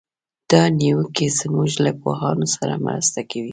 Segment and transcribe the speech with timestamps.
[0.51, 3.49] دا نیوکې زموږ له پوهانو سره مرسته کوي.